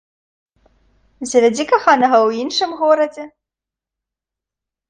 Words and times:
Завядзі 1.33 1.63
каханага 1.71 2.17
ў 2.27 2.41
іншым 2.47 2.69
горадзе! 2.83 3.23